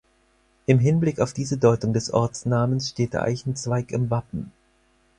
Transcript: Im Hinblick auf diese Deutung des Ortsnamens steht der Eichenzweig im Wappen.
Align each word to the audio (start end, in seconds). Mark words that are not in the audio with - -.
Im 0.65 0.79
Hinblick 0.79 1.19
auf 1.19 1.31
diese 1.31 1.57
Deutung 1.59 1.93
des 1.93 2.09
Ortsnamens 2.11 2.89
steht 2.89 3.13
der 3.13 3.21
Eichenzweig 3.21 3.91
im 3.91 4.09
Wappen. 4.09 4.51